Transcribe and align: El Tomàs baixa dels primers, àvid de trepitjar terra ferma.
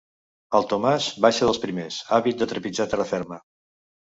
El 0.59 0.63
Tomàs 0.71 1.09
baixa 1.27 1.45
dels 1.49 1.61
primers, 1.67 1.99
àvid 2.19 2.41
de 2.41 2.51
trepitjar 2.55 2.89
terra 2.95 3.07
ferma. 3.15 3.43